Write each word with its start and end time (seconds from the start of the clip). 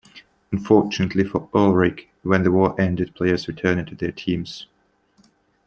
Unfortunately 0.51 1.23
for 1.23 1.47
Ullrich, 1.53 2.07
when 2.23 2.41
the 2.41 2.51
war 2.51 2.73
ended 2.81 3.13
players 3.13 3.47
returned 3.47 3.85
to 3.85 3.93
their 3.95 4.11
teams. 4.11 4.65